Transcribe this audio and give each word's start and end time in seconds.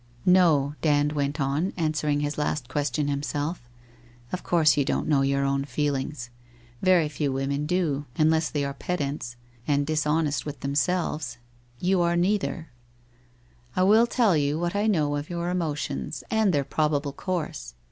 1 0.23 0.33
No/ 0.33 0.73
Dand 0.81 1.11
went 1.11 1.39
on, 1.39 1.73
answering 1.77 2.21
his 2.21 2.35
last 2.39 2.67
question 2.67 3.07
him 3.07 3.21
self.' 3.21 3.69
Of 4.33 4.41
course 4.41 4.75
you 4.75 4.83
don't 4.83 5.07
know 5.07 5.21
your 5.21 5.43
own 5.45 5.63
feelings. 5.63 6.31
Very 6.81 7.07
few 7.07 7.31
women 7.31 7.67
do, 7.67 8.05
unless 8.17 8.49
they 8.49 8.65
are 8.65 8.73
pedants, 8.73 9.35
and 9.67 9.85
dishonest 9.85 10.43
with 10.43 10.61
themselves, 10.61 11.37
you 11.77 12.01
arc 12.01 12.17
neither. 12.17 12.71
I 13.75 13.83
will 13.83 14.07
tell 14.07 14.35
you 14.35 14.57
what 14.57 14.75
I 14.75 14.87
know 14.87 15.15
of 15.17 15.29
your 15.29 15.51
emotions, 15.51 16.23
and 16.31 16.51
their 16.51 16.63
probable 16.65 17.13
course. 17.13 17.75